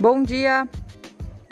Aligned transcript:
Bom 0.00 0.22
dia! 0.22 0.66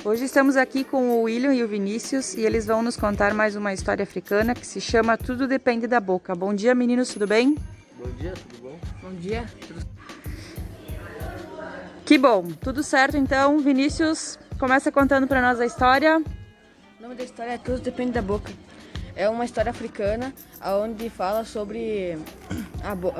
Hoje 0.02 0.24
estamos 0.24 0.56
aqui 0.56 0.82
com 0.82 1.10
o 1.10 1.22
William 1.24 1.52
e 1.52 1.62
o 1.62 1.68
Vinícius 1.68 2.32
e 2.32 2.46
eles 2.46 2.64
vão 2.64 2.82
nos 2.82 2.96
contar 2.96 3.34
mais 3.34 3.54
uma 3.54 3.74
história 3.74 4.02
africana 4.02 4.54
que 4.54 4.66
se 4.66 4.80
chama 4.80 5.18
Tudo 5.18 5.46
Depende 5.46 5.86
da 5.86 6.00
Boca. 6.00 6.34
Bom 6.34 6.54
dia, 6.54 6.74
meninos, 6.74 7.10
tudo 7.12 7.26
bem? 7.26 7.58
Bom 7.98 8.10
dia, 8.12 8.32
tudo 8.32 8.62
bom? 8.62 8.78
Bom 9.02 9.14
dia. 9.16 9.44
Que 12.06 12.16
bom, 12.16 12.46
tudo 12.58 12.82
certo 12.82 13.18
então. 13.18 13.58
Vinícius, 13.58 14.38
começa 14.58 14.90
contando 14.90 15.26
para 15.26 15.42
nós 15.42 15.60
a 15.60 15.66
história. 15.66 16.16
O 16.18 17.02
nome 17.02 17.16
da 17.16 17.24
história 17.24 17.50
é 17.50 17.58
Tudo 17.58 17.82
Depende 17.82 18.12
da 18.12 18.22
Boca. 18.22 18.50
É 19.14 19.28
uma 19.28 19.44
história 19.44 19.68
africana 19.68 20.32
onde 20.64 21.10
fala 21.10 21.44
sobre 21.44 22.16
a, 22.82 22.94
bo 22.94 23.12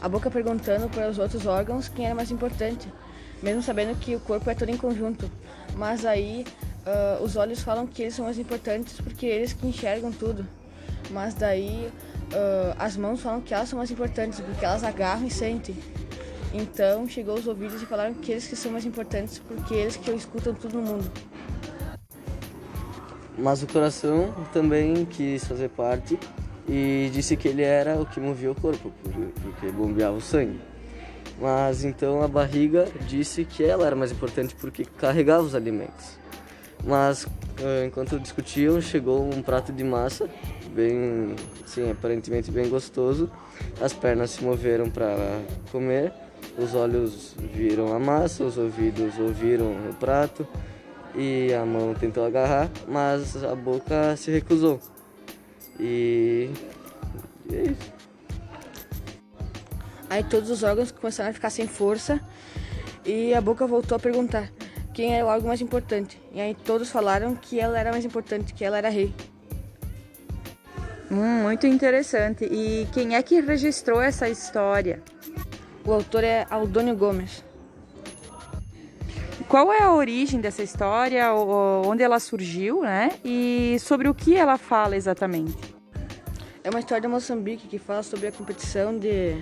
a 0.00 0.08
boca 0.08 0.30
perguntando 0.30 0.88
para 0.88 1.10
os 1.10 1.18
outros 1.18 1.46
órgãos 1.46 1.88
quem 1.88 2.06
era 2.06 2.14
mais 2.14 2.30
importante 2.30 2.88
mesmo 3.42 3.62
sabendo 3.62 3.98
que 3.98 4.14
o 4.14 4.20
corpo 4.20 4.48
é 4.48 4.54
todo 4.54 4.68
em 4.68 4.76
conjunto. 4.76 5.30
Mas 5.76 6.04
aí 6.04 6.44
uh, 6.86 7.22
os 7.22 7.36
olhos 7.36 7.60
falam 7.62 7.86
que 7.86 8.02
eles 8.02 8.14
são 8.14 8.24
mais 8.24 8.38
importantes 8.38 9.00
porque 9.00 9.26
eles 9.26 9.52
que 9.52 9.66
enxergam 9.66 10.12
tudo. 10.12 10.46
Mas 11.10 11.34
daí 11.34 11.90
uh, 12.32 12.74
as 12.78 12.96
mãos 12.96 13.20
falam 13.20 13.40
que 13.40 13.52
elas 13.52 13.68
são 13.68 13.78
mais 13.78 13.90
importantes 13.90 14.40
porque 14.40 14.64
elas 14.64 14.84
agarram 14.84 15.26
e 15.26 15.30
sentem. 15.30 15.76
Então 16.54 17.08
chegou 17.08 17.34
os 17.38 17.46
ouvidos 17.46 17.82
e 17.82 17.86
falaram 17.86 18.14
que 18.14 18.30
eles 18.30 18.46
que 18.46 18.54
são 18.54 18.70
mais 18.70 18.84
importantes 18.84 19.38
porque 19.38 19.74
eles 19.74 19.96
que 19.96 20.10
escutam 20.12 20.54
tudo 20.54 20.78
no 20.78 20.82
mundo. 20.82 21.10
Mas 23.38 23.62
o 23.62 23.66
coração 23.66 24.32
também 24.52 25.06
quis 25.06 25.44
fazer 25.44 25.70
parte 25.70 26.18
e 26.68 27.10
disse 27.12 27.36
que 27.36 27.48
ele 27.48 27.62
era 27.62 28.00
o 28.00 28.04
que 28.04 28.20
movia 28.20 28.50
o 28.50 28.54
corpo, 28.54 28.92
porque 29.42 29.72
bombeava 29.72 30.16
o 30.16 30.20
sangue. 30.20 30.60
Mas 31.40 31.84
então 31.84 32.22
a 32.22 32.28
barriga 32.28 32.86
disse 33.06 33.44
que 33.44 33.64
ela 33.64 33.86
era 33.86 33.96
mais 33.96 34.12
importante 34.12 34.54
porque 34.54 34.84
carregava 34.84 35.42
os 35.42 35.54
alimentos. 35.54 36.18
Mas 36.84 37.26
eh, 37.60 37.86
enquanto 37.86 38.18
discutiam, 38.18 38.80
chegou 38.80 39.22
um 39.22 39.42
prato 39.42 39.72
de 39.72 39.84
massa, 39.84 40.28
bem, 40.74 41.36
sim, 41.66 41.90
aparentemente 41.90 42.50
bem 42.50 42.68
gostoso. 42.68 43.30
As 43.80 43.92
pernas 43.92 44.30
se 44.30 44.44
moveram 44.44 44.90
para 44.90 45.40
comer, 45.70 46.12
os 46.58 46.74
olhos 46.74 47.34
viram 47.54 47.94
a 47.94 47.98
massa, 47.98 48.44
os 48.44 48.58
ouvidos 48.58 49.18
ouviram 49.18 49.66
o 49.88 49.94
prato 49.94 50.46
e 51.14 51.52
a 51.52 51.64
mão 51.64 51.94
tentou 51.94 52.24
agarrar, 52.24 52.70
mas 52.88 53.42
a 53.44 53.54
boca 53.54 54.16
se 54.16 54.30
recusou. 54.30 54.80
E, 55.78 56.50
e 56.50 56.81
Todos 60.24 60.50
os 60.50 60.62
órgãos 60.62 60.90
começaram 60.90 61.30
a 61.30 61.32
ficar 61.32 61.50
sem 61.50 61.66
força 61.66 62.20
e 63.04 63.34
a 63.34 63.40
boca 63.40 63.66
voltou 63.66 63.96
a 63.96 63.98
perguntar 63.98 64.50
quem 64.92 65.14
era 65.14 65.24
o 65.24 65.28
órgão 65.28 65.48
mais 65.48 65.60
importante. 65.60 66.20
E 66.32 66.40
aí 66.40 66.54
todos 66.54 66.90
falaram 66.90 67.34
que 67.34 67.58
ela 67.58 67.78
era 67.78 67.90
mais 67.90 68.04
importante, 68.04 68.54
que 68.54 68.64
ela 68.64 68.78
era 68.78 68.88
rei. 68.88 69.12
Hum, 71.10 71.42
muito 71.42 71.66
interessante. 71.66 72.44
E 72.44 72.86
quem 72.92 73.14
é 73.14 73.22
que 73.22 73.40
registrou 73.40 74.00
essa 74.00 74.28
história? 74.28 75.02
O 75.84 75.92
autor 75.92 76.24
é 76.24 76.46
Aldônio 76.48 76.96
Gomes. 76.96 77.44
Qual 79.48 79.70
é 79.72 79.82
a 79.82 79.92
origem 79.92 80.40
dessa 80.40 80.62
história, 80.62 81.34
onde 81.34 82.02
ela 82.02 82.18
surgiu, 82.18 82.82
né? 82.82 83.10
E 83.22 83.76
sobre 83.80 84.08
o 84.08 84.14
que 84.14 84.34
ela 84.34 84.56
fala 84.56 84.96
exatamente? 84.96 85.71
É 86.64 86.70
uma 86.70 86.78
história 86.78 87.00
de 87.00 87.08
Moçambique 87.08 87.66
que 87.66 87.78
fala 87.78 88.04
sobre 88.04 88.28
a 88.28 88.32
competição 88.32 88.96
de 88.96 89.34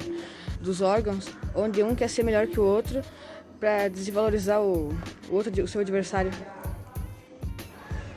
dos 0.58 0.80
órgãos, 0.80 1.26
onde 1.54 1.82
um 1.82 1.94
quer 1.94 2.08
ser 2.08 2.22
melhor 2.22 2.46
que 2.46 2.58
o 2.58 2.64
outro 2.64 3.02
para 3.58 3.88
desvalorizar 3.88 4.60
o, 4.62 4.88
o 5.28 5.34
outro, 5.34 5.62
o 5.62 5.68
seu 5.68 5.82
adversário. 5.82 6.30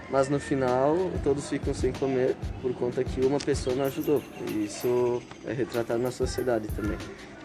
Mas 0.09 0.29
no 0.29 0.39
final 0.39 0.95
todos 1.21 1.49
ficam 1.49 1.73
sem 1.73 1.91
comer 1.91 2.35
por 2.61 2.73
conta 2.75 3.03
que 3.03 3.19
uma 3.25 3.39
pessoa 3.39 3.75
não 3.75 3.85
ajudou. 3.85 4.21
Isso 4.63 5.21
é 5.45 5.51
retratado 5.51 6.01
na 6.01 6.11
sociedade 6.11 6.67
também. 6.69 6.97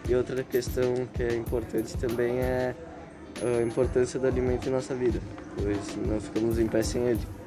E 0.07 0.15
outra 0.15 0.43
questão 0.43 0.93
que 1.13 1.23
é 1.23 1.35
importante 1.35 1.97
também 1.97 2.39
é 2.39 2.73
a 3.41 3.61
importância 3.63 4.17
do 4.17 4.27
alimento 4.27 4.69
em 4.69 4.71
nossa 4.71 4.93
vida, 4.93 5.19
pois 5.55 5.95
não 6.07 6.21
ficamos 6.21 6.57
em 6.57 6.67
pé 6.67 6.83
sem 6.83 7.01
ele. 7.03 7.38